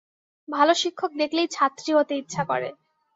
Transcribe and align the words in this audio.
ভাল 0.47 0.69
শিক্ষক 0.73 1.11
দেখলেই 1.17 1.47
ছাত্রী 1.47 1.91
হতে 1.93 2.13
ইচ্ছা 2.17 2.43
করে। 2.43 2.69